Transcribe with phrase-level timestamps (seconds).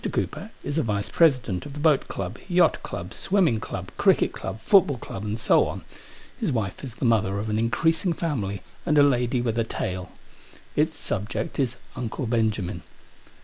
[0.11, 4.59] Cooper is a vice president of the boat club, yacht club, swimming club, cricket club,
[4.59, 5.83] football club, and so on;
[6.39, 10.11] his wife is the mother of an increasing family, and a lady with a tale.
[10.75, 12.81] Its subject is Uncle Benjamin.